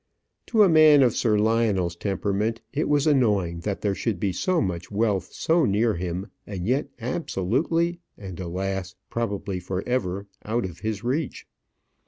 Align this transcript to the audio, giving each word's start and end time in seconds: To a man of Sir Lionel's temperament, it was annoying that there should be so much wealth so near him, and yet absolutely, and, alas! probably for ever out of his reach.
To 0.47 0.63
a 0.63 0.67
man 0.67 1.03
of 1.03 1.15
Sir 1.15 1.37
Lionel's 1.37 1.95
temperament, 1.95 2.59
it 2.73 2.89
was 2.89 3.05
annoying 3.05 3.59
that 3.59 3.81
there 3.81 3.93
should 3.93 4.19
be 4.19 4.31
so 4.33 4.59
much 4.59 4.89
wealth 4.89 5.31
so 5.31 5.63
near 5.63 5.93
him, 5.93 6.31
and 6.47 6.65
yet 6.65 6.89
absolutely, 6.99 7.99
and, 8.17 8.39
alas! 8.39 8.95
probably 9.11 9.59
for 9.59 9.83
ever 9.87 10.25
out 10.43 10.65
of 10.65 10.79
his 10.79 11.03
reach. 11.03 11.45